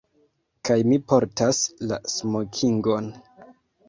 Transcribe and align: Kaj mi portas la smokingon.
Kaj 0.69 0.77
mi 0.91 0.95
portas 1.11 1.59
la 1.91 1.99
smokingon. 2.13 3.11